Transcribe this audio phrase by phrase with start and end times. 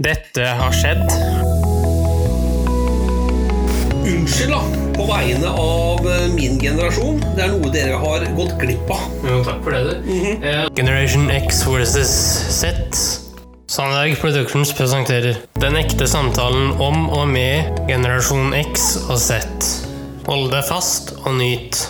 [0.00, 1.02] Dette har skjedd.
[4.08, 4.60] Unnskyld, da.
[4.96, 7.18] På vegne av eh, min generasjon.
[7.36, 9.02] Det er noe dere har gått glipp av.
[9.20, 10.38] Jo, takk for det, du.
[10.48, 12.12] Eh, Generation X versus
[12.56, 12.96] Z.
[13.68, 19.44] Sandberg Productions presenterer Den ekte samtalen om og med generasjon X og Z.
[20.24, 21.82] Hold deg fast og nyt.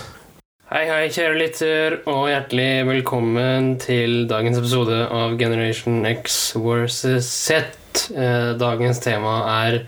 [0.73, 7.79] Hei, hei, kjære lytter, og hjertelig velkommen til dagens episode av Generation X versus Z.
[8.13, 9.35] Eh, Dagens tema
[9.67, 9.79] er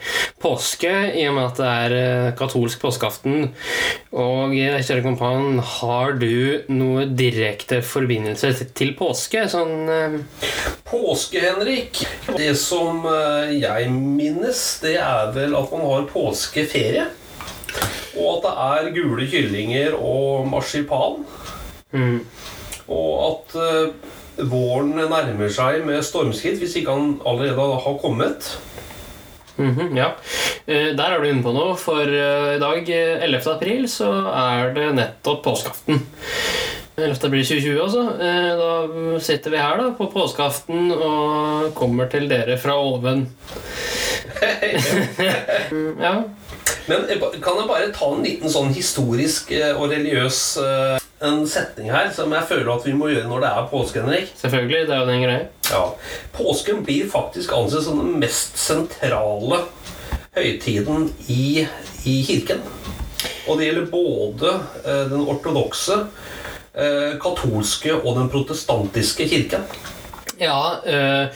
[0.43, 3.49] påske, i og med at det er eh, katolsk påskeaften.
[4.13, 9.47] Og eh, kjære kompan, har du noe direkte forbindelse til påske?
[9.53, 10.19] Sånn eh,
[10.89, 12.05] Påske, Henrik.
[12.37, 17.09] Det som eh, jeg minnes, det er vel at man har påskeferie.
[18.15, 21.25] Og at det er gule kyllinger og marsipan.
[21.97, 22.21] mm.
[22.85, 23.55] Og at
[24.39, 28.57] våren nærmer seg med stormskritt, hvis ikke han allerede har kommet.
[29.57, 30.09] Mhm, ja.
[30.67, 33.53] Eh, Der er du inne på noe, for eh, i dag, eh, 11.
[33.55, 36.01] april, så er det nettopp påskeaften.
[36.99, 37.27] 11.
[37.27, 38.03] april 2020, altså.
[38.19, 43.29] Eh, Da sitter vi her da, på påskeaften og kommer til dere fra oven.
[45.71, 46.17] Mm, Ja.
[46.89, 47.07] Men
[47.41, 52.11] kan jeg bare ta en liten sånn historisk eh, og religiøs eh, en setning her
[52.15, 54.33] som jeg føler at vi må gjøre når det er påske, Henrik?
[54.41, 55.47] Selvfølgelig, det er jo den greia.
[55.71, 55.83] Ja.
[56.37, 59.65] Påsken blir faktisk ansett som den mest sentrale
[60.35, 61.67] høytiden i,
[62.05, 62.63] i kirken.
[63.49, 64.53] Og det gjelder både
[64.85, 65.99] eh, den ortodokse,
[66.75, 69.67] eh, katolske og den protestantiske kirken.
[70.41, 71.27] Ja, øh,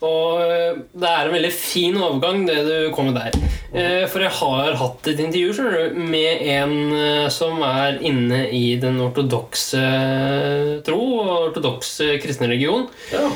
[0.00, 3.36] og øh, det er en veldig fin overgang, det du kom med der.
[3.68, 6.74] Eh, for jeg har hatt et intervju med en
[7.30, 9.82] som er inne i den ortodokse
[10.86, 12.88] tro og ortodokse kristne religion.
[13.12, 13.26] Ja.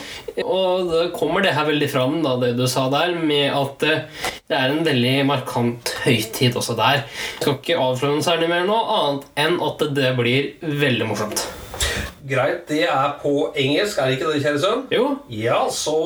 [0.40, 4.04] Og da kommer det her veldig fram, da, det du sa der, med at eh,
[4.48, 7.02] det er en veldig markant høytid også der.
[7.04, 11.44] Jeg skal ikke avsløre noe særlig mer nå, annet enn at det blir veldig morsomt.
[12.30, 14.82] Greit, det er på engelsk, er det ikke det, kjære sønn?
[14.94, 15.96] Jo, Ja, så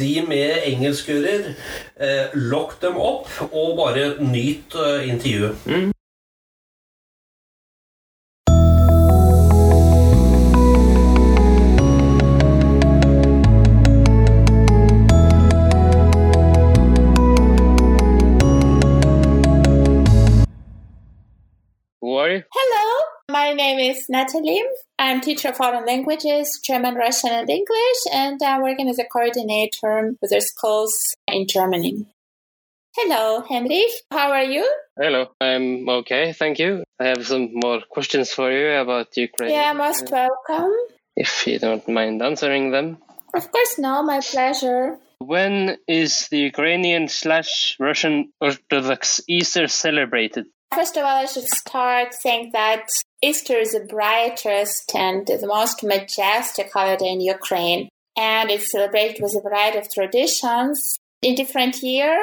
[0.00, 1.54] de med engelskører,
[2.00, 5.94] eh, lokk dem opp og bare nyt eh, intervjuet.
[22.00, 22.42] who are you?
[22.56, 22.89] Hello,
[23.40, 24.62] my name is Natalie.
[24.98, 30.12] I'm teacher of foreign languages, German, Russian, and English, and I'm working as a coordinator
[30.20, 30.92] with the schools
[31.26, 32.04] in Germany.
[32.94, 33.92] Hello, Henrik.
[34.12, 34.64] How are you?
[34.94, 36.84] Hello, I'm okay, thank you.
[37.00, 39.52] I have some more questions for you about Ukraine.
[39.52, 40.74] Yeah, most welcome.
[41.16, 42.98] If you don't mind answering them.
[43.32, 44.98] Of course, no, my pleasure.
[45.18, 50.44] When is the Ukrainian slash Russian Orthodox Easter celebrated?
[50.74, 52.86] First of all, I should start saying that
[53.22, 59.34] Easter is the brightest and the most majestic holiday in Ukraine, and it's celebrated with
[59.34, 60.96] a variety of traditions.
[61.22, 62.16] In different year,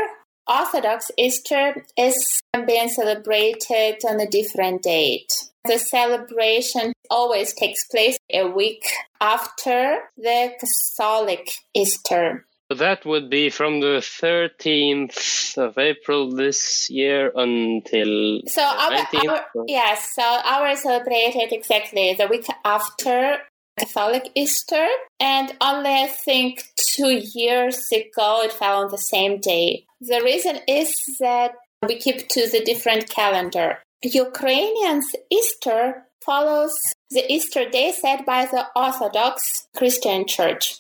[0.47, 5.31] Orthodox Easter is being celebrated on a different date.
[5.66, 8.84] The celebration always takes place a week
[9.19, 10.53] after the
[10.97, 12.46] Catholic Easter.
[12.69, 19.29] That would be from the 13th of April this year until So our, 19th.
[19.29, 23.38] our yes, so our is celebrated exactly the week after
[23.79, 24.85] Catholic Easter,
[25.19, 26.63] and only I think
[26.95, 29.85] two years ago it fell on the same day.
[30.01, 31.53] The reason is that
[31.88, 33.79] we keep to the different calendar.
[34.03, 36.73] Ukrainians Easter follows
[37.11, 40.79] the Easter day set by the Orthodox Christian Church.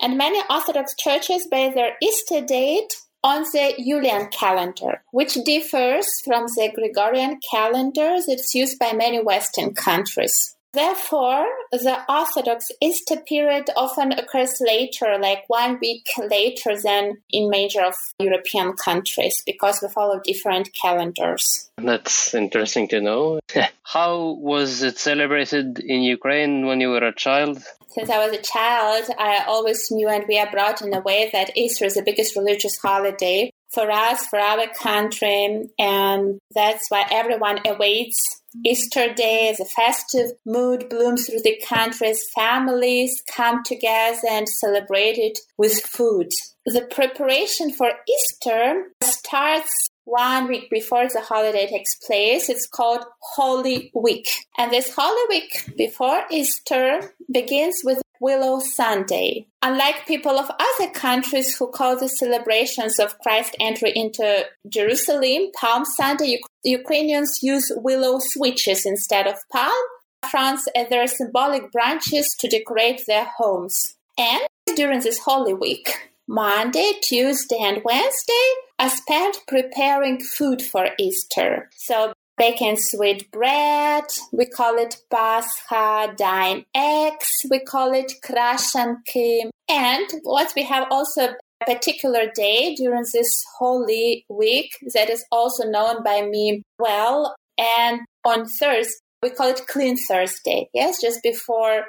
[0.00, 2.94] And many Orthodox churches base their Easter date
[3.24, 9.74] on the Julian calendar, which differs from the Gregorian calendar that's used by many Western
[9.74, 10.54] countries.
[10.74, 17.82] Therefore, the Orthodox Easter period often occurs later, like one week later than in major
[17.82, 21.70] of European countries, because we follow different calendars.
[21.78, 23.40] That's interesting to know.
[23.82, 27.62] How was it celebrated in Ukraine when you were a child?
[27.90, 31.30] Since I was a child, I always knew and we are brought in a way
[31.32, 37.06] that Easter is the biggest religious holiday for us, for our country, and that's why
[37.10, 38.18] everyone awaits
[38.64, 45.18] Easter Day as a festive mood blooms through the country families come together and celebrate
[45.18, 46.28] it with food.
[46.64, 49.70] The preparation for Easter starts
[50.08, 52.48] one week before the holiday takes place.
[52.48, 54.28] It's called Holy Week.
[54.56, 59.46] And this Holy Week before Easter begins with Willow Sunday.
[59.62, 65.84] Unlike people of other countries who call the celebrations of Christ's entry into Jerusalem Palm
[65.84, 69.82] Sunday, Ukrainians use willow switches instead of palm
[70.28, 73.94] fronds as uh, their symbolic branches to decorate their homes.
[74.18, 74.40] And
[74.74, 78.48] during this Holy Week, Monday, Tuesday, and Wednesday
[78.78, 81.70] I spent preparing food for Easter.
[81.76, 89.48] So baking sweet bread, we call it Pascha, dine eggs, we call it Krashanki.
[89.70, 95.68] And what we have also a particular day during this holy week that is also
[95.68, 97.34] known by me well.
[97.58, 98.92] And on Thursday,
[99.22, 100.68] we call it Clean Thursday.
[100.72, 101.84] Yes, just before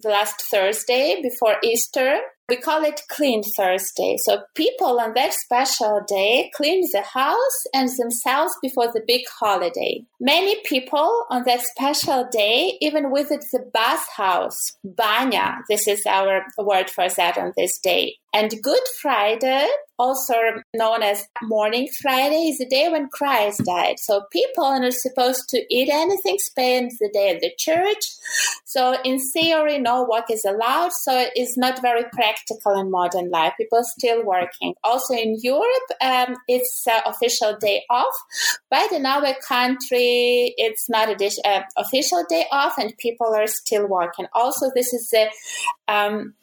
[0.00, 2.20] the last Thursday before Easter.
[2.48, 4.16] We call it Clean Thursday.
[4.18, 10.04] So people on that special day clean the house and themselves before the big holiday.
[10.20, 15.58] Many people on that special day even visit the bathhouse, banya.
[15.68, 18.14] This is our word for that on this day.
[18.32, 19.66] And Good Friday,
[19.98, 20.34] also
[20.74, 23.98] known as mourning Friday, is the day when Christ died.
[23.98, 28.04] So people are not supposed to eat anything, spend the day at the church.
[28.66, 30.92] So in theory, no work is allowed.
[30.92, 32.35] So it's not very practical
[32.76, 33.52] in modern life.
[33.58, 34.74] People still working.
[34.82, 38.14] Also in Europe, um, it's uh, official day off,
[38.70, 43.86] but in our country, it's not an uh, official day off, and people are still
[43.86, 44.26] working.
[44.32, 45.30] Also, this is a
[45.92, 46.34] um,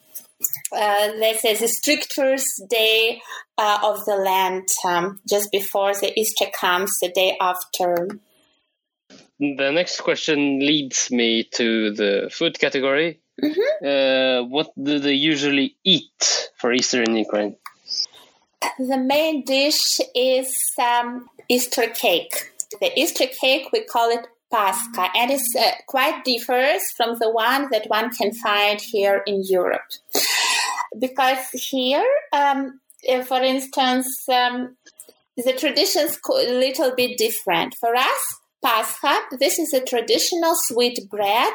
[0.71, 3.21] uh, let's say the strictest day
[3.57, 8.07] uh, of the land, um, just before the Easter comes, the day after.
[9.39, 13.19] The next question leads me to the food category.
[13.41, 13.85] Mm-hmm.
[13.85, 17.55] Uh, what do they usually eat for Easter in Ukraine?
[18.79, 22.51] The main dish is um, Easter cake.
[22.79, 27.69] The Easter cake, we call it Pascha, and it uh, quite differs from the one
[27.71, 29.89] that one can find here in Europe.
[30.99, 32.79] Because here, um,
[33.25, 34.77] for instance, um,
[35.35, 37.75] the traditions a little bit different.
[37.79, 39.19] For us, Pascha.
[39.39, 41.53] This is a traditional sweet bread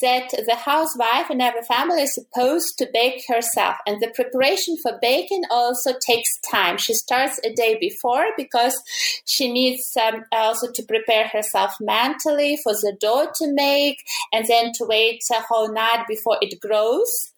[0.00, 3.76] that the housewife in every family is supposed to bake herself.
[3.86, 6.78] And the preparation for baking also takes time.
[6.78, 8.80] She starts a day before because
[9.24, 14.72] she needs um, also to prepare herself mentally for the dough to make and then
[14.74, 17.33] to wait a whole night before it grows.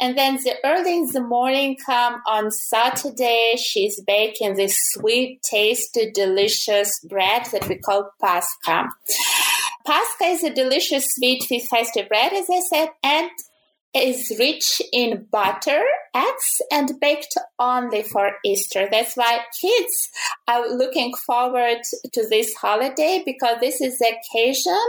[0.00, 6.10] And then the early in the morning come on Saturday, she's baking this sweet, tasty,
[6.10, 8.88] delicious bread that we call Pascha.
[9.86, 13.30] Pascha is a delicious sweet festive bread, as I said, and
[13.94, 15.82] is rich in butter,
[16.14, 18.88] eggs, and baked only for Easter.
[18.90, 20.10] That's why kids
[20.48, 21.78] are looking forward
[22.12, 24.80] to this holiday because this is the occasion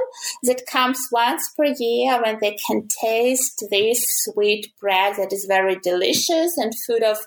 [0.44, 5.78] that comes once per year when they can taste this sweet bread that is very
[5.80, 7.18] delicious and full of.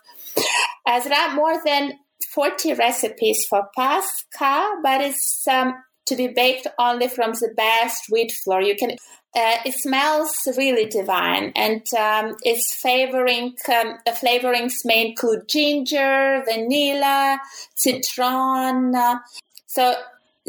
[0.86, 1.92] As there are more than
[2.34, 5.74] 40 recipes for Pascha, but it's um,
[6.08, 8.60] to be baked only from the best wheat flour.
[8.60, 8.96] You can
[9.36, 16.42] uh, it smells really divine, and um, its flavoring um, the flavorings may include ginger,
[16.48, 17.38] vanilla,
[17.76, 18.94] citron.
[18.94, 19.18] Uh,
[19.66, 19.94] so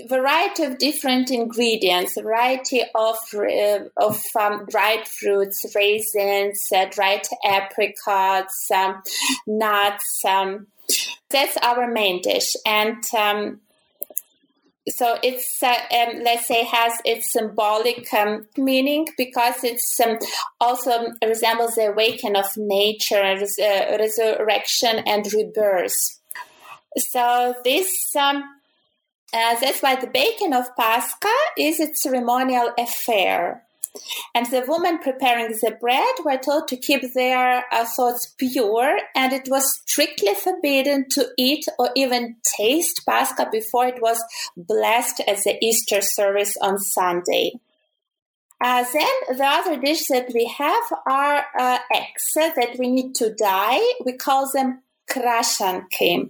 [0.08, 8.72] variety of different ingredients, variety of uh, of um, dried fruits, raisins, uh, dried apricots,
[8.72, 9.02] um,
[9.46, 10.24] nuts.
[10.26, 10.68] Um,
[11.30, 13.60] that's our main dish, and um,
[14.90, 20.18] so it's uh, um, let's say has its symbolic um, meaning because it's um,
[20.60, 26.20] also resembles the awakening of nature, uh, resurrection, and rebirth.
[26.98, 28.44] So this um,
[29.32, 31.28] uh, that's why the baking of Pascha
[31.58, 33.64] is a ceremonial affair.
[34.36, 39.34] And the women preparing the bread were told to keep their uh, thoughts pure, and
[39.34, 44.22] it was strictly forbidden to eat or even taste Pascha before it was
[44.56, 47.54] blessed at the Easter service on Sunday.
[48.62, 53.34] Uh, then the other dishes that we have are uh, eggs that we need to
[53.34, 53.94] dye.
[54.06, 56.30] We call them krashanki.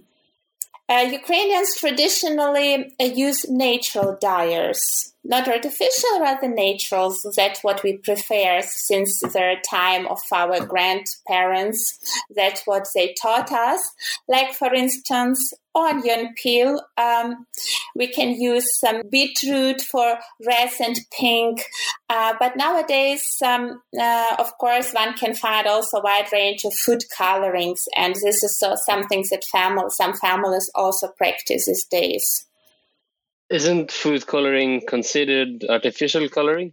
[0.88, 7.14] Uh, Ukrainians traditionally uh, use natural dyers not artificial, rather natural.
[7.36, 11.98] That's what we prefer since the time of our grandparents.
[12.34, 13.82] That's what they taught us.
[14.28, 16.80] Like, for instance, onion peel.
[16.96, 17.46] Um,
[17.94, 21.62] we can use some beetroot for red and pink.
[22.08, 26.74] Uh, but nowadays, um, uh, of course, one can find also a wide range of
[26.74, 27.84] food colorings.
[27.96, 32.46] And this is so something that some families also practice these days.
[33.50, 36.72] Isn't food coloring considered artificial coloring?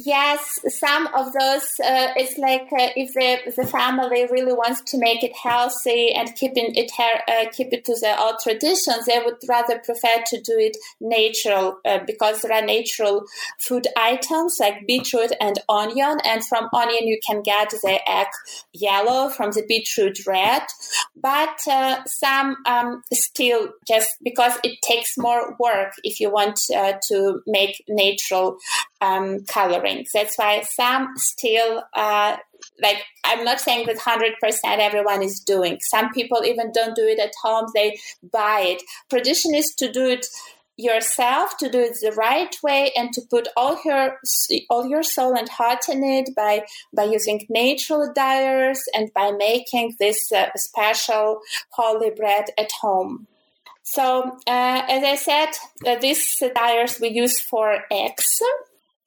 [0.00, 4.96] Yes, some of those, uh, it's like uh, if the, the family really wants to
[4.96, 9.38] make it healthy and keeping it uh, keep it to the old traditions, they would
[9.48, 13.24] rather prefer to do it natural uh, because there are natural
[13.58, 16.18] food items like beetroot and onion.
[16.24, 18.28] And from onion, you can get the egg
[18.72, 20.62] yellow, from the beetroot red.
[21.20, 26.92] But uh, some um, still just because it takes more work if you want uh,
[27.08, 28.58] to make natural
[29.00, 30.06] um, coloring.
[30.12, 32.36] That's why some still uh,
[32.82, 35.78] like I'm not saying that hundred percent everyone is doing.
[35.90, 37.98] Some people even don't do it at home; they
[38.32, 38.82] buy it.
[39.10, 40.26] Tradition is to do it
[40.78, 44.16] yourself to do it the right way and to put all your
[44.70, 46.64] all your soul and heart in it by
[46.94, 51.40] by using natural dyers and by making this uh, special
[51.70, 53.26] holy bread at home
[53.82, 55.50] so uh, as i said
[55.84, 58.40] uh, these dyers we use for eggs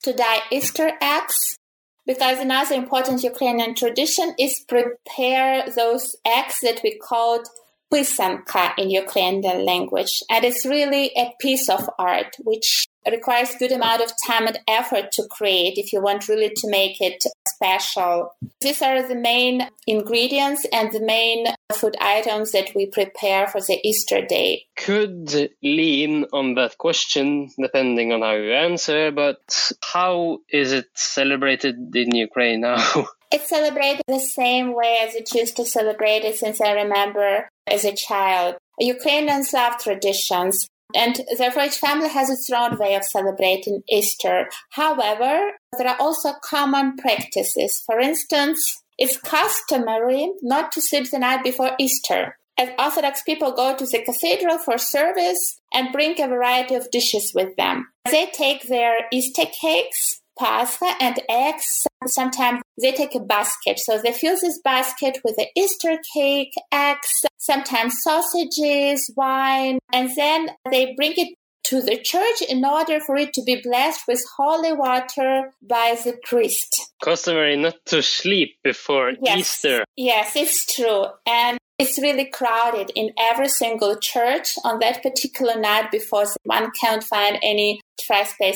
[0.04, 1.58] to dye easter eggs
[2.06, 7.48] because another important ukrainian tradition is prepare those eggs that we called
[7.92, 10.24] pisanka in Ukrainian language.
[10.30, 15.12] And it's really a piece of art which requires good amount of time and effort
[15.14, 18.36] to create if you want really to make it special.
[18.60, 23.80] These are the main ingredients and the main food items that we prepare for the
[23.84, 24.66] Easter day.
[24.76, 31.96] Could lean on that question depending on how you answer, but how is it celebrated
[31.96, 33.08] in Ukraine now?
[33.34, 37.86] It's celebrated the same way as it used to celebrate it since I remember as
[37.86, 38.58] a child.
[38.78, 44.48] Ukrainians love traditions, and therefore each family has its own way of celebrating Easter.
[44.72, 47.84] However, there are also common practices.
[47.86, 48.60] For instance,
[48.98, 52.38] it's customary not to sleep the night before Easter.
[52.58, 57.32] As Orthodox people go to the cathedral for service and bring a variety of dishes
[57.34, 57.88] with them.
[58.06, 61.88] They take their Easter cakes, pasta, and eggs.
[62.06, 63.80] Sometimes they take a basket.
[63.80, 67.08] So they fill this basket with the Easter cake, eggs,
[67.38, 73.34] sometimes sausages, wine, and then they bring it to the church in order for it
[73.34, 76.92] to be blessed with holy water by the priest.
[77.04, 79.40] Customary not to sleep before yes.
[79.40, 79.86] Easter.
[79.96, 81.06] Yes, it's true.
[81.26, 87.04] And it's really crowded in every single church on that particular night before one can't
[87.04, 87.82] find any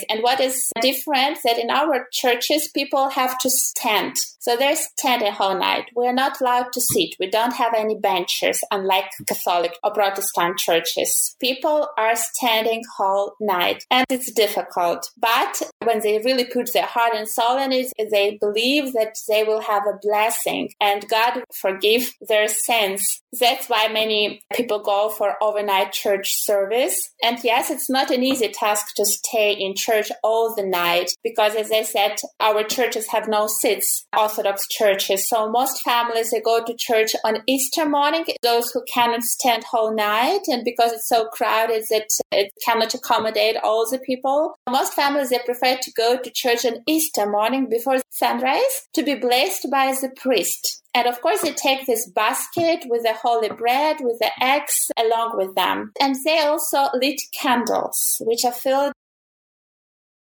[0.09, 4.17] And what is different that in our churches, people have to stand.
[4.39, 5.85] So they're standing whole night.
[5.95, 7.15] We're not allowed to sit.
[7.19, 11.35] We don't have any benches, unlike Catholic or Protestant churches.
[11.39, 15.09] People are standing whole night and it's difficult.
[15.17, 19.43] But when they really put their heart and soul in it, they believe that they
[19.43, 23.21] will have a blessing and God forgive their sins.
[23.39, 27.13] That's why many people go for overnight church service.
[27.23, 31.11] And yes, it's not an easy task to stay stay in church all the night
[31.23, 35.27] because, as I said, our churches have no seats, Orthodox churches.
[35.27, 38.25] So most families they go to church on Easter morning.
[38.41, 43.57] Those who cannot stand whole night, and because it's so crowded that it cannot accommodate
[43.63, 47.97] all the people, most families they prefer to go to church on Easter morning before
[48.11, 50.81] sunrise to be blessed by the priest.
[50.95, 55.35] And of course, they take this basket with the holy bread, with the eggs along
[55.35, 55.91] with them.
[55.99, 58.93] And they also lit candles, which are filled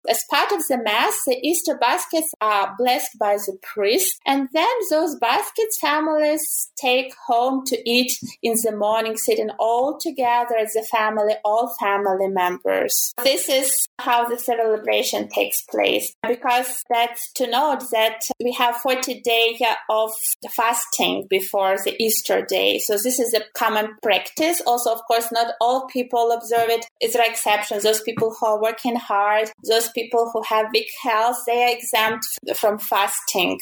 [0.09, 4.67] as part of the Mass, the Easter baskets are blessed by the priest, and then
[4.89, 8.11] those baskets families take home to eat
[8.41, 13.13] in the morning, sitting all together as a family, all family members.
[13.23, 19.21] This is how the celebration takes place because that's to note that we have 40
[19.21, 20.11] days of
[20.49, 22.79] fasting before the Easter day.
[22.79, 24.61] So this is a common practice.
[24.65, 26.85] Also, of course, not all people observe it.
[27.01, 27.83] There are exceptions.
[27.83, 29.98] Those people who are working hard, those people
[30.31, 32.25] who have weak health, they are exempt
[32.55, 33.59] from fasting.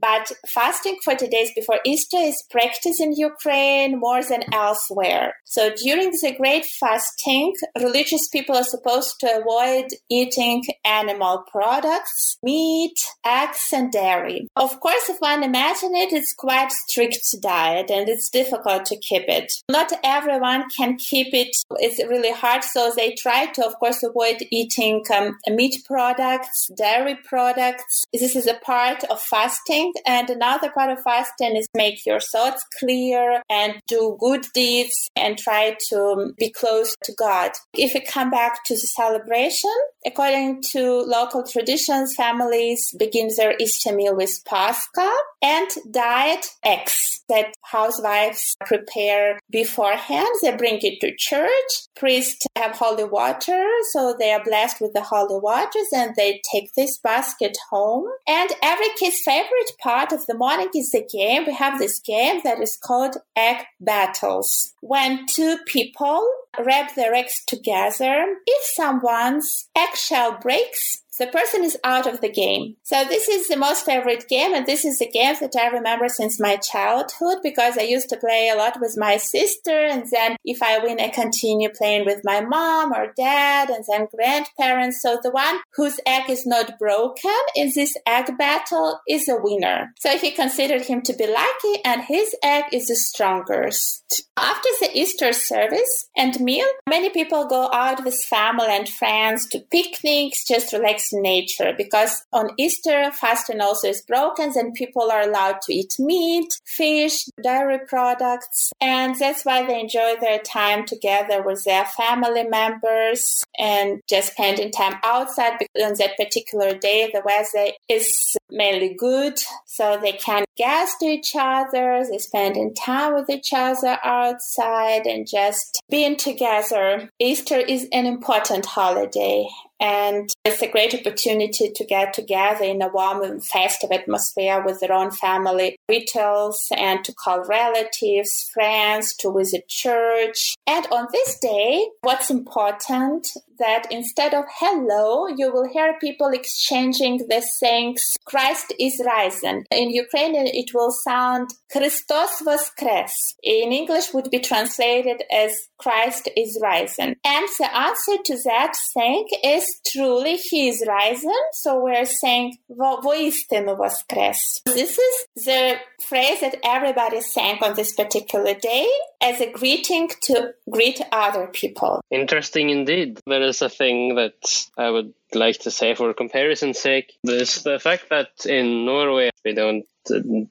[0.00, 5.34] But fasting 40 days before Easter is practiced in Ukraine more than elsewhere.
[5.44, 12.98] So during the Great Fasting, religious people are supposed to avoid eating animal products, meat,
[13.24, 14.48] eggs, and dairy.
[14.56, 19.24] Of course, if one imagines it, it's quite strict diet and it's difficult to keep
[19.28, 19.52] it.
[19.70, 21.56] Not everyone can keep it.
[21.76, 22.64] It's really hard.
[22.64, 28.04] So they try to, of course, avoid eating um, meat products products, dairy products.
[28.12, 29.92] This is a part of fasting.
[30.06, 35.36] And another part of fasting is make your thoughts clear and do good deeds and
[35.36, 37.52] try to be close to God.
[37.74, 39.74] If we come back to the celebration,
[40.06, 45.10] according to local traditions, families begin their Easter meal with Pascha
[45.42, 50.28] and diet eggs that housewives prepare beforehand.
[50.42, 51.72] They bring it to church.
[51.96, 55.57] Priests have holy water, so they are blessed with the holy water
[55.92, 58.06] and they take this basket home.
[58.26, 61.44] And every kid's favorite part of the morning is the game.
[61.46, 64.74] We have this game that is called egg battles.
[64.80, 72.06] When two people wrap their eggs together, if someone's eggshell breaks, the person is out
[72.06, 72.76] of the game.
[72.82, 76.08] So this is the most favorite game, and this is the game that I remember
[76.08, 80.36] since my childhood because I used to play a lot with my sister, and then
[80.44, 85.02] if I win, I continue playing with my mom or dad, and then grandparents.
[85.02, 89.92] So the one whose egg is not broken in this egg battle is a winner.
[89.98, 94.24] So he considered him to be lucky, and his egg is the strongest.
[94.36, 99.60] After the Easter service and meal, many people go out with family and friends to
[99.70, 105.60] picnics, just relax nature because on Easter, fasting also is broken and people are allowed
[105.62, 111.64] to eat meat, fish, dairy products, and that's why they enjoy their time together with
[111.64, 117.72] their family members and just spending time outside because on that particular day the weather
[117.88, 123.52] is mainly good, so they can gas to each other, they spending time with each
[123.52, 127.10] other outside and just being together.
[127.18, 129.48] Easter is an important holiday
[129.80, 134.80] and it's a great opportunity to get together in a warm and festive atmosphere with
[134.80, 140.54] their own family rituals and to call relatives, friends, to visit church.
[140.66, 147.18] And on this day, what's important that instead of hello, you will hear people exchanging
[147.28, 149.64] the sayings Christ is risen.
[149.70, 153.12] In Ukrainian, it will sound Christos voskres.
[153.42, 157.14] In English would be translated as Christ is risen.
[157.24, 161.40] And the answer to that saying is truly he is risen.
[161.52, 164.40] So we're saying voistinu voskres.
[164.66, 165.76] This is the
[166.08, 168.88] phrase that everybody sang on this particular day
[169.20, 172.00] as a greeting to greet other people.
[172.10, 173.20] Interesting indeed.
[173.26, 177.14] There is a thing that I would like to say for comparison's sake.
[177.24, 179.84] There's the fact that in Norway we don't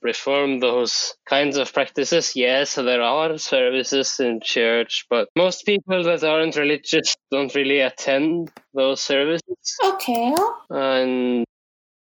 [0.02, 2.36] reform those kinds of practices.
[2.36, 8.52] Yes, there are services in church, but most people that aren't religious don't really attend
[8.74, 9.78] those services.
[9.84, 10.36] Okay.
[10.70, 11.46] And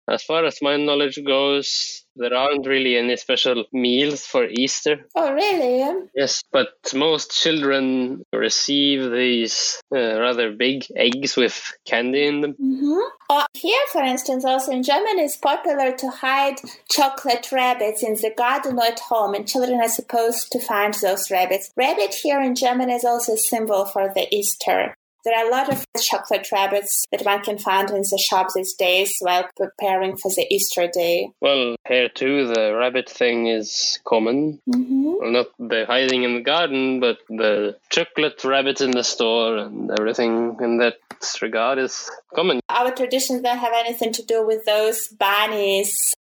[0.08, 5.06] as far as my knowledge goes, there aren't really any special meals for Easter.
[5.14, 6.08] Oh, really?
[6.14, 12.52] Yes, but most children receive these uh, rather big eggs with candy in them.
[12.52, 13.00] Mm-hmm.
[13.30, 16.56] Oh, here, for instance, also in Germany, it's popular to hide
[16.90, 21.30] chocolate rabbits in the garden or at home, and children are supposed to find those
[21.30, 21.70] rabbits.
[21.76, 24.94] Rabbit here in Germany is also a symbol for the Easter.
[25.24, 28.74] There are a lot of chocolate rabbits that one can find in the shop these
[28.74, 31.30] days while preparing for the Easter day.
[31.40, 34.61] Well, here too, the rabbit thing is common.
[34.68, 35.12] Mm-hmm.
[35.20, 39.90] Well, not the hiding in the garden, but the chocolate rabbit in the store and
[39.98, 40.96] everything in that
[41.40, 42.61] regard is common.
[42.68, 46.14] Our traditions don't have anything to do with those bunnies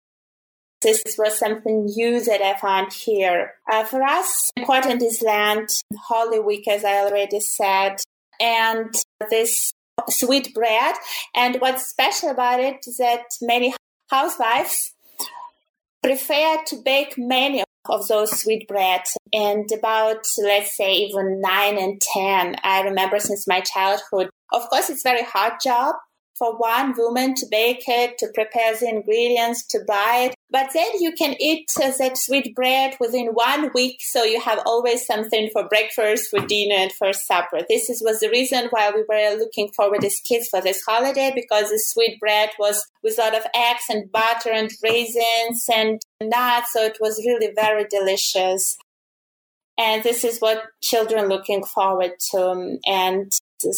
[0.81, 3.55] this was something new that I found here.
[3.71, 5.73] Uh, for us, important is Lent,
[6.07, 7.97] Holy Week, as I already said,
[8.41, 8.95] and
[9.31, 9.73] this
[10.09, 10.95] sweet bread.
[11.35, 13.75] And what's special about it is that many
[14.11, 14.95] housewives
[16.03, 22.01] prefer to bake many of those sweet breads and about let's say even 9 and
[22.01, 25.95] 10 i remember since my childhood of course it's very hard job
[26.39, 30.35] for one woman to bake it, to prepare the ingredients, to buy it.
[30.51, 34.61] But then you can eat uh, that sweet bread within one week, so you have
[34.65, 37.61] always something for breakfast, for dinner, and for supper.
[37.69, 41.33] This is, was the reason why we were looking forward as kids for this holiday
[41.35, 46.01] because the sweet bread was with a lot of eggs and butter and raisins and
[46.23, 48.79] nuts, so it was really very delicious.
[49.79, 52.79] And this is what children looking forward to.
[52.85, 53.31] And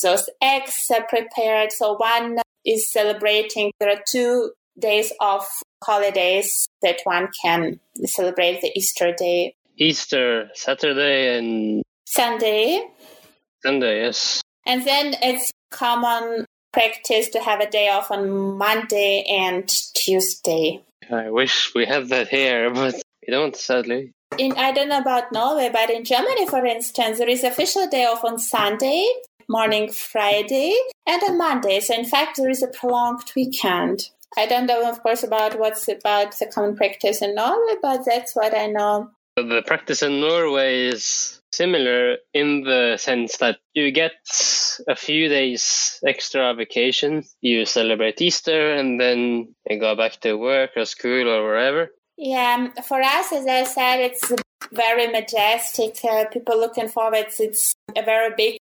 [0.02, 1.72] those eggs are prepared.
[1.72, 3.72] So one is celebrating.
[3.80, 5.46] There are two days of
[5.84, 9.54] holidays that one can celebrate the Easter day.
[9.76, 12.86] Easter Saturday and Sunday.
[13.62, 14.42] Sunday, yes.
[14.66, 20.82] And then it's common practice to have a day off on Monday and Tuesday.
[21.10, 24.12] I wish we had that here, but we don't, sadly.
[24.38, 28.04] In I don't know about Norway, but in Germany, for instance, there is official day
[28.04, 29.08] off on Sunday
[29.50, 31.80] mourning Friday and a Monday.
[31.80, 34.08] So in fact, there is a prolonged weekend.
[34.38, 38.36] I don't know, of course, about what's about the common practice in Norway, but that's
[38.36, 39.10] what I know.
[39.36, 44.12] The practice in Norway is similar in the sense that you get
[44.86, 47.24] a few days extra vacation.
[47.40, 51.90] You celebrate Easter and then you go back to work or school or wherever.
[52.16, 54.32] Yeah, for us, as I said, it's
[54.72, 55.96] very majestic.
[56.04, 57.26] Uh, people looking forward.
[57.38, 58.58] It's a very big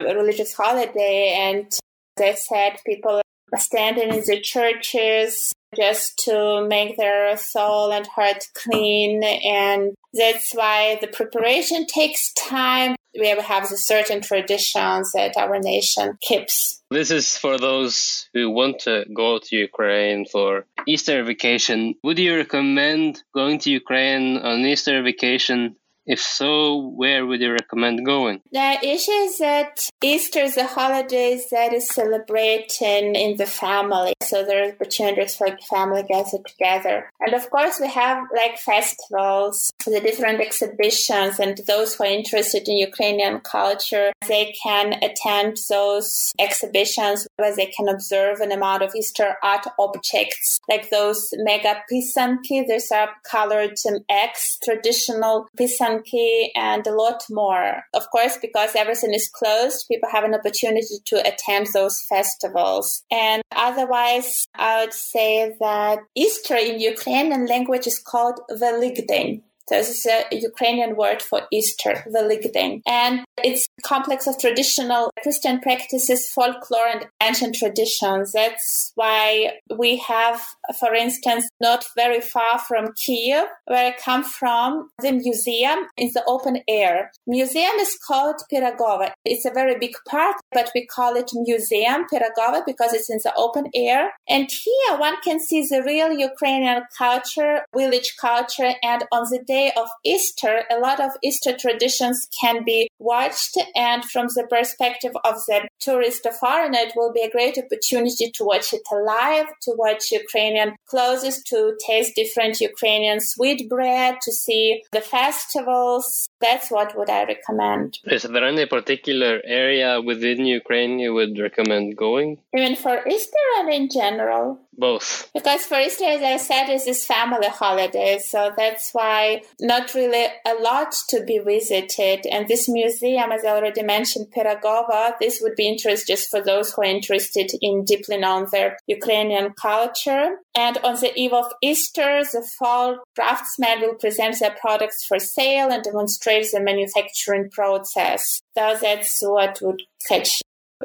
[0.00, 1.70] religious holiday and
[2.16, 3.20] they said people
[3.56, 9.22] standing in the churches just to make their soul and heart clean.
[9.22, 12.96] And that's why the preparation takes time.
[13.18, 16.82] We have the certain traditions that our nation keeps.
[16.90, 21.94] This is for those who want to go to Ukraine for Easter vacation.
[22.04, 25.76] Would you recommend going to Ukraine on Easter vacation
[26.08, 28.40] if so, where would you recommend going?
[28.50, 34.14] The issue is that Easter is a holiday that is celebrated in the family.
[34.22, 37.10] So there are opportunities for family gather together.
[37.20, 42.66] And of course, we have like festivals, the different exhibitions, and those who are interested
[42.68, 48.94] in Ukrainian culture, they can attend those exhibitions where they can observe an amount of
[48.94, 52.66] Easter art objects, like those mega pisanki.
[52.66, 57.82] These are colored um, eggs, traditional pisanki Monkey, and a lot more.
[57.94, 63.04] Of course, because everything is closed, people have an opportunity to attend those festivals.
[63.10, 69.42] And otherwise, I would say that Easter in Ukrainian language is called Velikden.
[69.70, 72.80] This is a Ukrainian word for Easter, Velikden.
[72.86, 78.32] And it's a complex of traditional Christian practices, folklore, and ancient traditions.
[78.32, 80.42] That's why we have,
[80.80, 86.24] for instance, not very far from Kiev, where I come from, the museum in the
[86.26, 87.10] open air.
[87.26, 89.12] Museum is called Piragova.
[89.24, 93.34] It's a very big park, but we call it Museum Piragova because it's in the
[93.36, 94.12] open air.
[94.28, 99.57] And here one can see the real Ukrainian culture, village culture, and on the day
[99.58, 103.56] day of Easter, a lot of Easter traditions can be watched.
[103.74, 108.30] And from the perspective of the tourist or foreigner, it will be a great opportunity
[108.36, 114.32] to watch it live, to watch Ukrainian clothes, to taste different Ukrainian sweet bread, to
[114.32, 116.27] see the festivals.
[116.40, 117.98] That's what would I recommend.
[118.04, 122.38] Is there any particular area within Ukraine you would recommend going?
[122.56, 124.60] Even for Easter and in general?
[124.76, 125.28] Both.
[125.34, 130.26] Because for Easter, as I said, is this family holiday, so that's why not really
[130.46, 132.24] a lot to be visited.
[132.30, 136.72] And this museum, as I already mentioned, Pirogova, this would be interest just for those
[136.72, 140.36] who are interested in deeply knowing their Ukrainian culture.
[140.58, 145.70] And on the eve of Easter, the fall craftsmen will present their products for sale
[145.70, 148.40] and demonstrate the manufacturing process.
[148.56, 150.42] So that's what would catch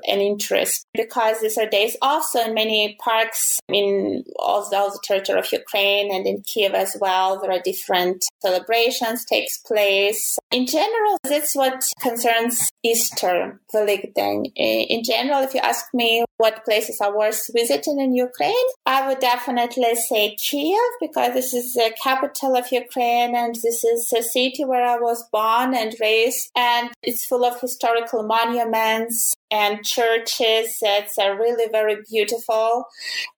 [0.08, 5.52] an interest because these are days also in many parks in all the territory of
[5.52, 7.40] Ukraine and in Kiev as well.
[7.40, 10.38] There are different celebrations takes place.
[10.52, 14.52] In general, that's what concerns Easter, Velikdeń.
[14.58, 19.08] Eh, in general, if you ask me what places are worth visiting in Ukraine, I
[19.08, 24.24] would definitely say Kiev because this is the capital of Ukraine and this is a
[24.24, 30.78] city where I was born and raised and it's full of historical monuments and churches.
[30.82, 32.86] That uh, are really very beautiful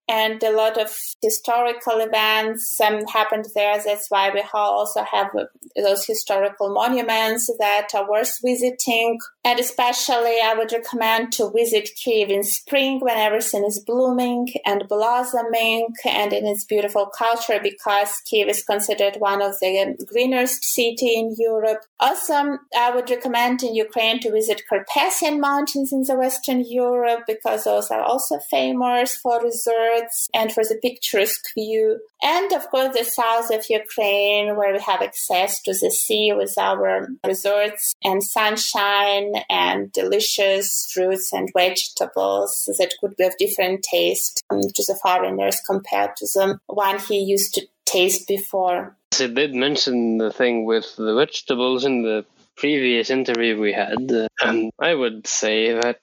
[0.08, 3.82] and a lot of historical events um, happened there.
[3.84, 5.32] That's why we also have
[5.76, 9.18] those historical monuments that are worth visiting.
[9.44, 14.88] And especially, I would recommend to visit Kiev in spring when everything is blooming and
[14.88, 21.16] blossoming and in its beautiful culture because Kiev is considered one of the greenest city
[21.16, 21.82] in Europe.
[22.00, 27.64] Also, I would recommend in Ukraine to visit Carpathian Mountains in the Western Europe because
[27.64, 29.42] those are also famous for
[29.96, 32.00] resorts and for the picturesque view.
[32.22, 36.58] And of course, the south of Ukraine, where we have access to the sea with
[36.58, 44.44] our resorts and sunshine and delicious fruits and vegetables that could be of different taste
[44.50, 48.96] um, to the foreigners compared to the one he used to taste before.
[49.16, 52.26] He did mention the thing with the vegetables in the
[52.58, 56.02] previous interview we had, uh, and I would say that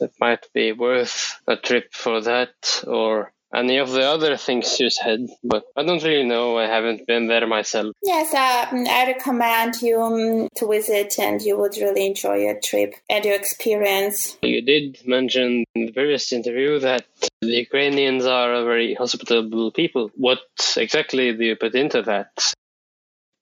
[0.00, 4.90] it might be worth a trip for that, or any of the other things you
[4.90, 6.58] said, but I don't really know.
[6.58, 7.94] I haven't been there myself.
[8.02, 12.94] Yes, uh, I recommend you um, to visit, and you would really enjoy your trip
[13.08, 14.36] and your experience.
[14.42, 17.06] You did mention in the previous interview that
[17.40, 20.10] the Ukrainians are a very hospitable people.
[20.16, 20.40] What
[20.76, 22.52] exactly do you put into that?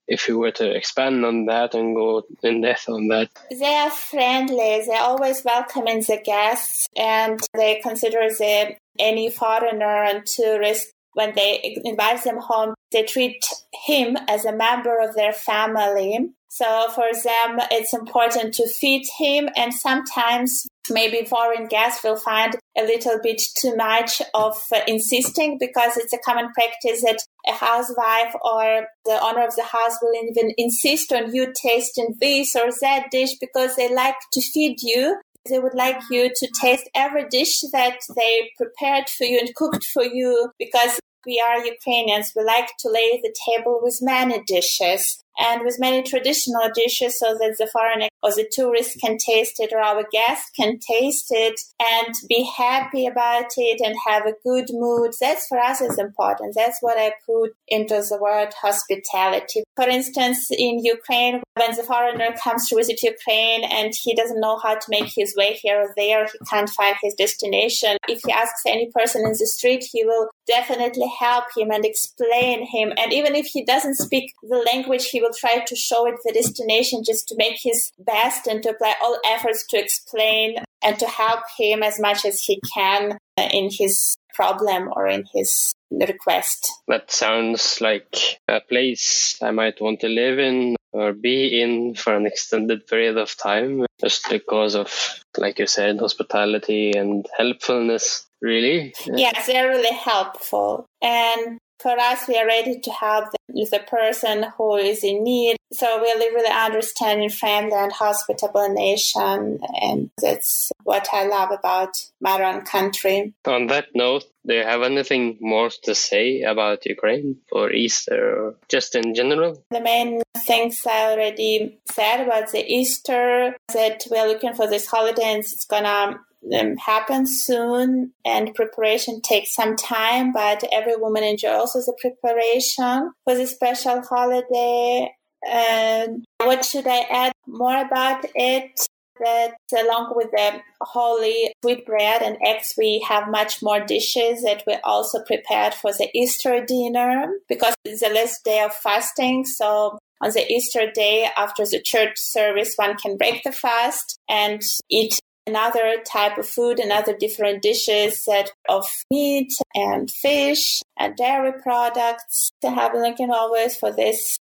[0.06, 3.30] If you were to expand on that and go in depth on that?
[3.50, 4.82] They are friendly.
[4.86, 11.78] They're always welcoming the guests, and they consider the, any foreigner and tourist when they
[11.84, 12.74] invite them home.
[12.92, 13.44] They treat
[13.86, 16.30] him as a member of their family.
[16.48, 22.56] So for them, it's important to feed him, and sometimes maybe foreign guests will find
[22.76, 27.52] a little bit too much of uh, insisting because it's a common practice that a
[27.52, 32.70] housewife or the owner of the house will even insist on you tasting this or
[32.82, 35.16] that dish because they like to feed you
[35.48, 39.84] they would like you to taste every dish that they prepared for you and cooked
[39.84, 42.32] for you because we are Ukrainians.
[42.36, 47.36] We like to lay the table with many dishes and with many traditional dishes so
[47.38, 51.60] that the foreigner or the tourist can taste it or our guest can taste it
[51.80, 55.12] and be happy about it and have a good mood.
[55.20, 56.54] That's for us is important.
[56.54, 59.64] That's what I put into the word hospitality.
[59.76, 64.58] For instance, in Ukraine, when the foreigner comes to visit Ukraine and he doesn't know
[64.62, 67.96] how to make his way here or there, he can't find his destination.
[68.08, 72.66] If he asks any person in the street, he will definitely help him and explain
[72.66, 72.92] him.
[72.96, 76.32] And even if he doesn't speak the language, he will try to show it the
[76.32, 81.06] destination just to make his best and to apply all efforts to explain and to
[81.06, 86.70] help him as much as he can in his problem or in his request.
[86.88, 92.14] That sounds like a place I might want to live in or be in for
[92.14, 94.92] an extended period of time just because of,
[95.36, 98.94] like you said, hospitality and helpfulness, really.
[99.06, 100.86] Yes, they're really helpful.
[101.02, 105.56] And for us, we are ready to help the, person who is in need.
[105.72, 111.90] So we really, really understanding, friendly, and hospitable nation, and that's what I love about
[112.20, 113.34] my own country.
[113.46, 118.54] On that note, do you have anything more to say about Ukraine for Easter, or
[118.68, 119.62] just in general?
[119.70, 125.34] The main things I already said about the Easter that we're looking for this holiday,
[125.34, 126.20] and it's gonna
[126.52, 133.34] um, happen soon and preparation takes some time, but every woman enjoys the preparation for
[133.34, 135.10] the special holiday.
[135.48, 138.86] And what should I add more about it?
[139.20, 144.64] That along with the holy sweet bread and eggs, we have much more dishes that
[144.66, 149.44] we also prepared for the Easter dinner because it's the last day of fasting.
[149.44, 154.60] So on the Easter day after the church service, one can break the fast and
[154.90, 161.52] eat another type of food, another different dishes set of meat and fish and dairy
[161.62, 164.38] products to have looking always for this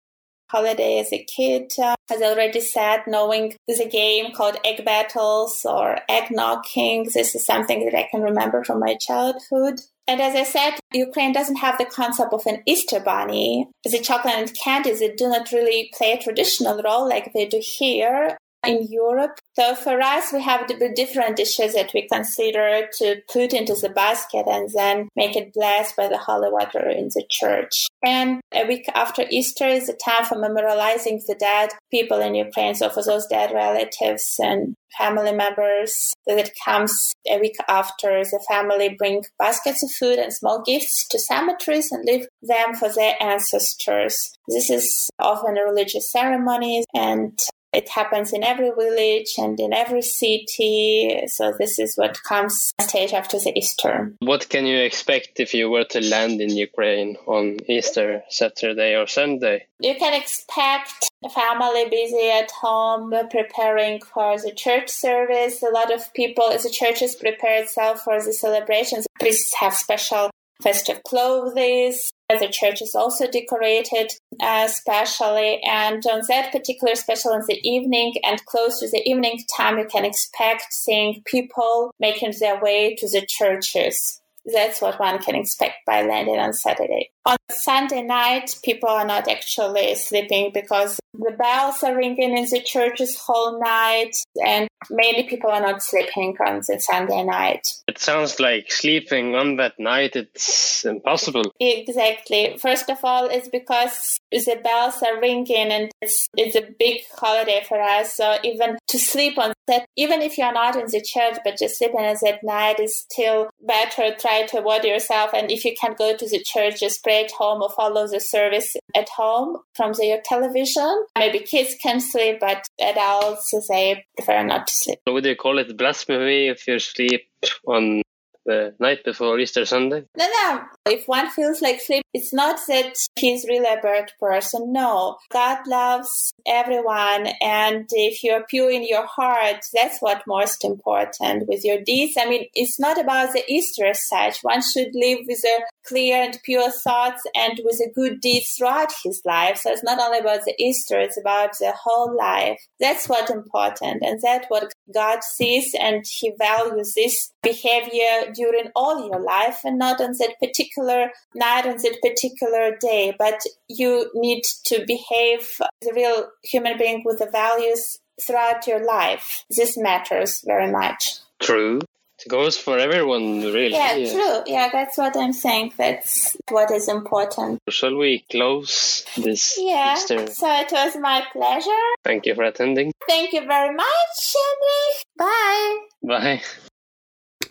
[0.49, 1.71] holiday as a kid.
[1.81, 7.09] Uh, as I already said, knowing there's a game called Egg Battles or Egg Knocking.
[7.11, 9.79] This is something that I can remember from my childhood.
[10.07, 13.67] And as I said, Ukraine doesn't have the concept of an Easter bunny.
[13.83, 17.61] The chocolate and candies that do not really play a traditional role like they do
[17.63, 19.39] here in Europe.
[19.55, 23.89] So for us, we have the different dishes that we consider to put into the
[23.89, 27.87] basket and then make it blessed by the holy water in the church.
[28.03, 32.75] And a week after Easter is the time for memorializing the dead people in Ukraine.
[32.75, 38.43] So for those dead relatives and family members, that it comes a week after the
[38.47, 43.15] family bring baskets of food and small gifts to cemeteries and leave them for their
[43.21, 44.17] ancestors.
[44.47, 47.39] This is often a religious ceremony and
[47.73, 51.21] it happens in every village and in every city.
[51.27, 54.13] So this is what comes stage after the Easter.
[54.19, 59.07] What can you expect if you were to land in Ukraine on Easter Saturday or
[59.07, 59.65] Sunday?
[59.79, 65.63] You can expect a family busy at home preparing for the church service.
[65.63, 70.29] A lot of people, the churches prepare itself for the celebrations, priests have special
[70.63, 71.53] festive clothes.
[71.53, 78.15] The church is also decorated uh, specially, and on that particular special in the evening
[78.23, 83.07] and close to the evening time, you can expect seeing people making their way to
[83.07, 84.19] the churches.
[84.51, 87.11] That's what one can expect by landing on Saturday.
[87.25, 92.59] On Sunday night, people are not actually sleeping because the bells are ringing in the
[92.59, 97.67] churches whole night, and many people are not sleeping on the Sunday night.
[97.87, 101.53] It sounds like sleeping on that night it's impossible.
[101.59, 102.57] Exactly.
[102.59, 107.63] First of all, it's because the bells are ringing and it's, it's a big holiday
[107.67, 108.13] for us.
[108.13, 111.77] So even to sleep on that, even if you're not in the church, but just
[111.77, 114.15] sleeping on that night is still better.
[114.19, 115.31] Try to avoid yourself.
[115.33, 118.19] And if you can't go to the church, just pray at home or follow the
[118.19, 121.05] service at home from the, television.
[121.17, 124.99] Maybe kids can sleep, but adults, they prefer not to sleep.
[125.07, 127.21] Would you call it blasphemy if you sleep
[127.67, 128.01] on
[128.45, 130.05] the night before Easter Sunday?
[130.17, 130.61] No, no.
[130.85, 134.71] If one feels like sleep, it's not that he's really a bad person.
[134.73, 135.17] No.
[135.31, 137.27] God loves everyone.
[137.41, 142.13] And if you're pure in your heart, that's what most important with your deeds.
[142.19, 144.39] I mean, it's not about the Easter as such.
[144.41, 148.91] One should live with a clear and pure thoughts and with a good deeds throughout
[149.03, 149.57] his life.
[149.57, 152.59] So it's not only about the Easter, it's about the whole life.
[152.79, 154.03] That's what's important.
[154.03, 159.77] And that's what God sees and he values this behavior during all your life and
[159.77, 163.15] not on that particular night, on that particular day.
[163.17, 168.85] But you need to behave as a real human being with the values throughout your
[168.85, 169.45] life.
[169.49, 171.19] This matters very much.
[171.39, 171.79] True.
[172.25, 173.71] It goes for everyone, really.
[173.73, 174.43] Yeah, true.
[174.45, 175.73] Yeah, that's what I'm saying.
[175.77, 177.59] That's what is important.
[177.69, 179.95] Shall we close this Yeah.
[179.95, 180.27] Easter?
[180.27, 181.85] So it was my pleasure.
[182.03, 182.93] Thank you for attending.
[183.09, 185.03] Thank you very much, Henrik.
[185.17, 185.77] Bye.
[186.03, 186.41] Bye.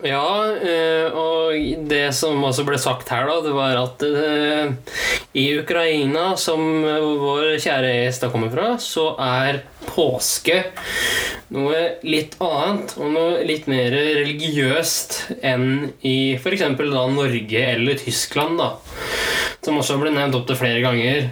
[0.00, 4.72] Ja, eh, og det som også ble sagt her, da, det var at eh,
[5.38, 10.62] i Ukraina, som vår kjære gjest kommer fra, så er påske
[11.52, 16.64] noe litt annet og noe litt mer religiøst enn i f.eks.
[16.80, 18.72] da Norge eller Tyskland, da.
[19.62, 21.28] Som også ble nevnt opptil flere ganger.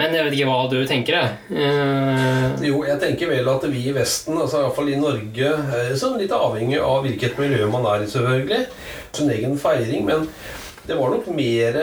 [0.00, 1.32] Men jeg vet ikke hva du tenker, jeg.
[1.52, 2.62] Uh...
[2.64, 6.32] Jo, jeg tenker vel at vi i Vesten, altså iallfall i Norge, er sånn litt
[6.32, 8.62] avhengig av hvilket miljø man er i, selvfølgelig.
[9.12, 10.06] Sin egen feiring.
[10.08, 10.24] Men
[10.88, 11.76] det var nok mer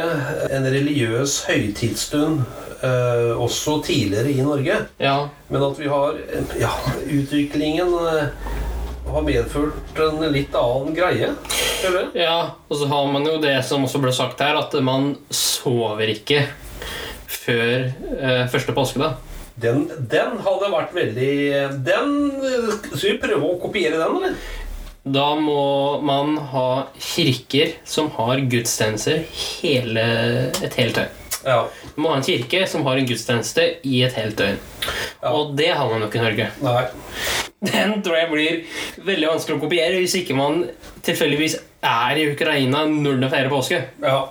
[0.49, 4.75] en religiøs høytidsstund Uh, også tidligere i Norge.
[5.03, 5.15] ja.
[5.49, 6.15] Men at vi har
[6.61, 6.69] Ja,
[7.11, 8.29] utviklingen uh,
[9.11, 11.33] har medført en litt annen greie.
[12.15, 16.07] Ja, og så har man jo det som også ble sagt her, at man sover
[16.13, 16.45] ikke
[17.29, 19.19] før eh, første påskedag.
[19.59, 21.31] Den, den hadde vært veldig
[21.83, 22.11] Den
[22.93, 24.37] Skal vi prøve å kopiere den, eller?
[25.09, 26.67] Da må man ha
[26.99, 30.03] kirker som har gudstjenester hele,
[30.61, 31.15] et helt døgn.
[31.47, 31.61] Ja.
[31.95, 34.59] Du må ha en kirke som har en gudstjeneste i et helt døgn.
[35.23, 35.31] Ja.
[35.31, 36.49] Og det har man jo ikke i Norge.
[36.65, 36.83] Nei.
[37.63, 38.59] Den tror jeg blir
[39.07, 40.61] veldig vanskelig å kopiere hvis ikke man
[41.07, 43.83] tilfeldigvis er i Ukraina når det feirer påske.
[44.03, 44.23] Ja.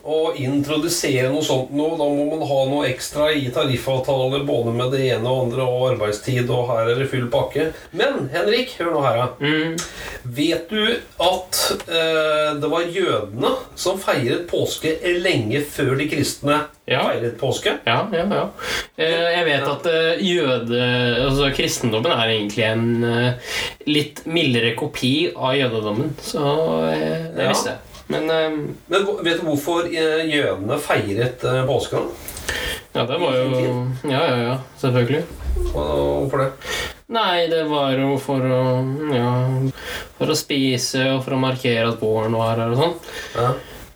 [0.00, 4.94] Å introdusere noe sånt nå, da må man ha noe ekstra i tariffavtaler både med
[4.96, 7.68] det ene og andre og arbeidstid, og her er det full pakke.
[7.92, 9.28] Men Henrik, hør nå her, da.
[9.44, 9.76] Mm.
[10.40, 10.82] Vet du
[11.26, 17.04] at eh, det var jødene som feiret påske lenge før de kristne Ja.
[17.06, 17.76] feiret påske?
[17.86, 18.42] Ja, ja, ja.
[18.98, 20.80] Eh, Jeg vet at eh, jøde...
[21.28, 23.52] Altså, kristendommen er egentlig en eh,
[23.86, 26.12] litt mildere kopi av jødedommen.
[26.20, 26.42] Så
[27.36, 27.86] det visste jeg.
[28.10, 28.26] Men
[28.90, 32.00] Men vet du hvorfor jødene feiret påske?
[32.94, 34.56] ja, det var jo Ja, ja, ja.
[34.82, 35.22] Selvfølgelig.
[35.70, 36.48] Hvorfor det?
[37.10, 38.58] Nei, det var jo for å
[39.14, 39.30] Ja,
[40.18, 42.96] for å spise og for å markere at våren var her og sånn.
[43.38, 43.52] Ja.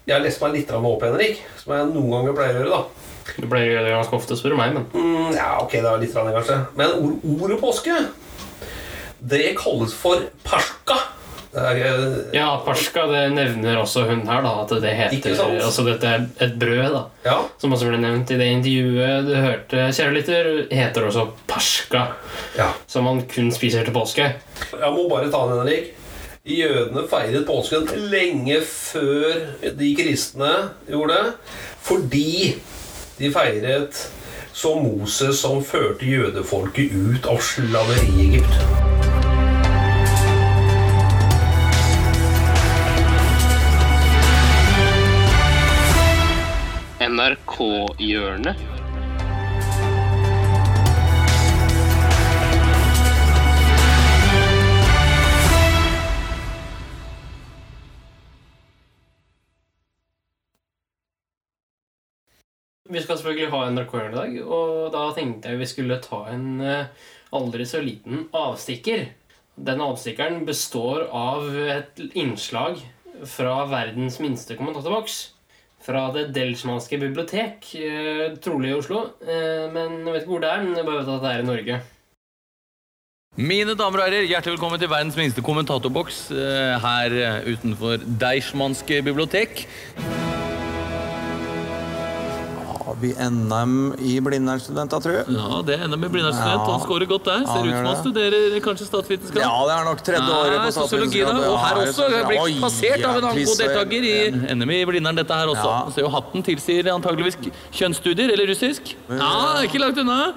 [0.07, 2.71] Jeg har lest meg litt opp, Henrik, som jeg noen ganger pleier å gjøre.
[2.77, 3.33] da.
[3.41, 5.85] Du pleier å gjøre det ganske ofte, spør du meg, men Mm, ja, ok, det
[5.91, 6.59] er litt rann, kanskje.
[6.77, 7.97] Men ord, ordet påske,
[9.25, 10.99] det kalles for perska.
[11.55, 11.79] Er,
[12.35, 14.55] Ja, perska det nevner også hun her, da.
[14.65, 15.37] At det heter?
[15.63, 17.03] Altså dette er et brød, da.
[17.25, 22.09] ja, Som også ble nevnt i det intervjuet du hørte, kjære lytter, heter også perska.
[22.59, 22.73] ja.
[22.91, 24.33] Som man kun spiser til påske.
[24.75, 25.93] Jeg må bare ta den, Henrik.
[26.45, 29.39] Jødene feiret påsken lenge før
[29.79, 30.51] de kristne
[30.85, 31.31] gjorde det.
[31.81, 32.55] Fordi
[33.19, 34.13] de feiret
[34.53, 38.61] som Moses som førte jødefolket ut av slaveri i Egypt.
[47.09, 48.84] NRK-hjørnet.
[62.95, 66.61] Vi skal selvfølgelig ha NRK-hjørnet i dag, og da tenkte jeg vi skulle ta en
[66.63, 69.09] eh, aldri så liten avstikker.
[69.55, 72.79] Den avstikkeren består av et innslag
[73.31, 75.17] fra verdens minste kommentatorboks.
[75.85, 79.03] Fra Det Delsmanske bibliotek, eh, trolig i Oslo.
[79.27, 81.43] Eh, men jeg vet ikke hvor det er, men jeg bare vet at det er
[81.43, 81.83] i Norge.
[83.35, 86.29] Mine damer og herrer, hjertelig velkommen til verdens minste kommentatorboks
[86.85, 87.17] her
[87.51, 89.67] utenfor Deichmanske bibliotek.
[93.05, 95.35] Vi NM i Blindern-studenter, tror jeg?
[95.37, 96.65] Ja, det er NM i Blindern-student.
[96.71, 97.43] Han scorer godt der.
[97.49, 99.43] Ser ut som han studerer kanskje statsvitenskap.
[99.43, 101.43] Ja, det er nok tredje året på statsvitenskap.
[101.51, 102.09] og her også.
[102.15, 104.17] Jeg blir passert av en annen god deltaker i
[104.55, 105.69] NM i Blindern, dette her også.
[105.69, 105.93] Ja.
[105.93, 107.39] Så jo hatten tilsier antageligvis
[107.75, 108.97] kjønnsstudier, eller russisk.
[109.11, 109.35] Ja,
[109.67, 110.33] ikke langt unna.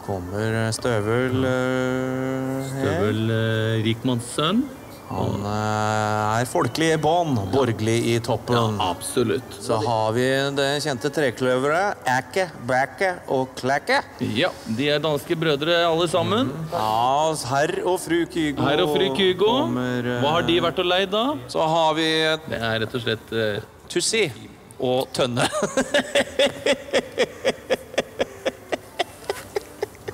[0.00, 4.64] Kommer Støvel uh, Støvel uh, rikmanns sønn.
[5.10, 8.76] Han eh, er folkelig i bånn, borgerlig i toppen.
[8.84, 9.56] Absolutt.
[9.58, 12.04] Så har vi det kjente trekløveret.
[12.06, 13.98] Ække, bække og klække.
[14.38, 16.52] Ja, de er danske brødre alle sammen.
[16.70, 18.62] Ja, herr og fru Kygo.
[18.62, 19.50] Herr og fru Kygo.
[19.64, 21.24] kommer, eh, Hva har de vært og leid da?
[21.50, 22.08] Så har vi
[22.46, 23.58] Det er rett og slett uh...
[23.90, 24.30] Tussi
[24.78, 25.50] og Tønne.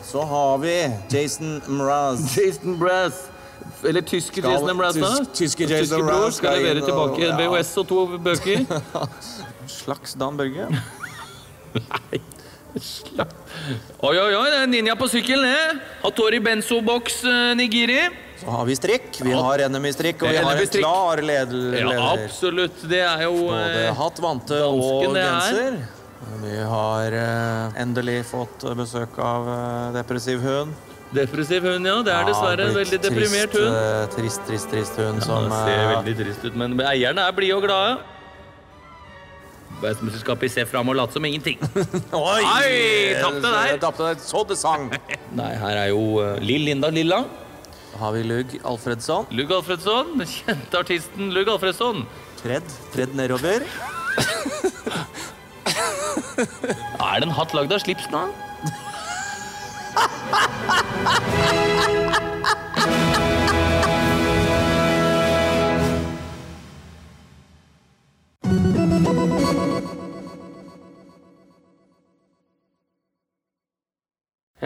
[0.07, 2.36] Så har vi Jason Mraz.
[2.38, 3.36] Jason Brass.
[3.89, 7.37] Eller tyske Skal- Jason tysk- tyske Jason Mraz skal levere tilbake en.
[7.41, 8.66] VHS og to bøker.
[9.80, 10.68] Slags Dan Børge.
[12.76, 15.80] Oi, oi, oi, det er ninja på sykkel, det.
[16.03, 18.03] Hattori Benzo-boks eh, Nigiri.
[18.37, 19.07] Så har vi strikk.
[19.24, 21.76] Vi har NMI-strikk, og vi har en klar leder.
[21.80, 22.82] Ja, absolutt.
[22.91, 25.22] Det er jo Både eh, hatt, vante og er.
[25.22, 25.78] genser.
[26.43, 29.49] Vi har eh, endelig fått besøk av
[29.97, 30.76] depressiv hund.
[31.18, 31.96] Depressiv hund, ja.
[32.06, 33.76] Det er dessverre en veldig deprimert trist, hund.
[33.76, 37.56] eh, Trist, trist, trist hund som ser eh, veldig trist ut, men eierne er blide
[37.58, 37.96] og glade.
[39.76, 41.58] Verdensmesterskapet ser fram og late som ingenting.
[42.16, 42.40] Oi!
[42.40, 42.70] Oi,
[43.20, 43.74] tapte der.
[43.82, 44.22] Tapte der.
[44.24, 44.86] Så det sang.
[45.40, 47.22] Nei, her er jo eh, Lill Linda Lilla.
[47.92, 49.28] Da har vi Lugg Alfredsson.
[49.36, 50.14] Lugg Alfredsson.
[50.20, 52.06] Den kjente artisten Lugg Alfredsson.
[52.40, 52.72] Tredd.
[52.94, 53.64] Tredd nedover.
[56.36, 58.22] Er det en hatt lagd av slips nå?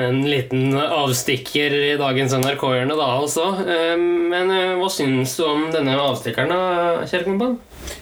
[0.01, 3.45] En liten avstikker i dagens NRK-hjørne da også.
[3.67, 3.99] Eh,
[4.31, 7.57] Men eh, hva syns du om denne avstikkeren, da, kjære kompan?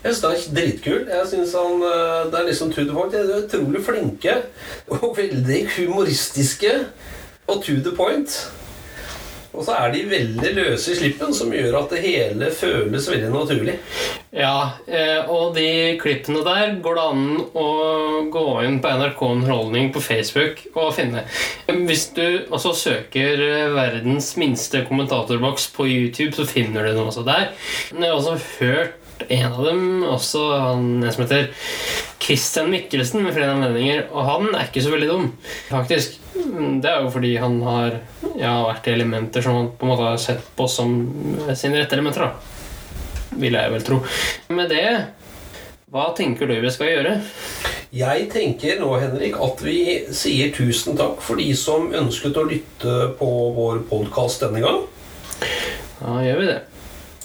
[0.05, 1.01] Jeg synes det er dritkul.
[1.11, 3.25] Jeg synes han, eh, Det er liksom Tudor the.
[3.27, 4.37] De er utrolig flinke
[4.95, 6.75] og veldig humoristiske
[7.49, 8.39] og to the point.
[9.59, 13.31] Og så er de veldig løse i slippen, som gjør at det hele føles veldig
[13.33, 13.75] naturlig.
[14.31, 17.25] Ja, eh, og de klippene der går det an
[17.57, 17.69] å
[18.31, 21.25] gå inn på NRK Underholdning på Facebook og finne.
[21.67, 27.27] Hvis du også søker eh, 'verdens minste kommentatorboks' på YouTube, så finner du den også
[27.27, 27.51] der.
[27.93, 31.49] Men jeg har også hørt en av dem, også han en som heter
[32.23, 35.33] Christian Mikkelsen med flere anledninger, og han er ikke så veldig dum,
[35.71, 36.21] faktisk.
[36.35, 37.99] Det er jo fordi han har
[38.39, 40.95] ja, vært i elementer som han på en måte har sett på som
[41.57, 42.29] sine rette elementer.
[42.29, 42.57] da
[43.39, 43.99] vil jeg vel tro.
[44.55, 44.87] Med det,
[45.93, 47.15] hva tenker du vi skal gjøre?
[47.95, 49.79] Jeg tenker nå, Henrik, at vi
[50.15, 54.83] sier tusen takk for de som ønsket å lytte på vår podkast denne gang.
[55.99, 56.59] Da gjør vi det.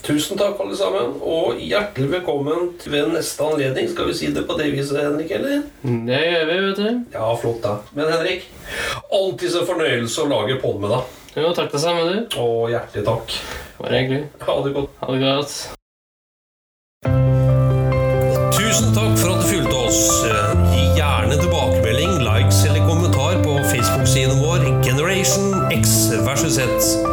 [0.03, 3.85] Tusen takk, alle sammen, og hjertelig velkommen ved neste anledning.
[3.87, 5.61] Skal vi si det på det viset, Henrik, eller?
[5.79, 6.89] Det gjør vi, vet du.
[7.13, 7.77] Ja, flott, da.
[7.95, 8.49] Men Henrik,
[9.07, 11.13] alltid så fornøyelse å lage pod med deg.
[11.37, 12.35] Jo, takk det samme, du.
[12.43, 13.37] Og hjertelig takk.
[13.79, 14.27] Bare hyggelig.
[14.43, 14.99] Ha det godt.
[14.99, 15.55] Ha det godt.
[18.59, 20.03] Tusen takk for at du fulgte oss.
[20.75, 27.12] Gi gjerne tilbakemelding, likes eller kommentar på Facebook-siden vår Generation X versus Z.